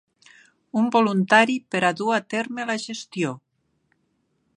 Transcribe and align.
Un 0.79 0.87
voluntari 0.95 1.57
per 1.75 1.81
a 1.89 1.91
dur 1.99 2.09
a 2.19 2.21
terme 2.35 2.65
la 2.71 2.79
gestió. 2.85 3.35